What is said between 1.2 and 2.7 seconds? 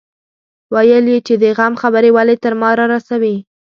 چې د غم خبرې ولې تر ما